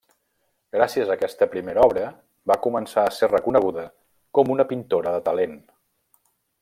[0.75, 2.07] Gràcies a aquesta primera obra
[2.51, 3.85] va començar a ser reconeguda
[4.39, 5.55] com una pintora de talent.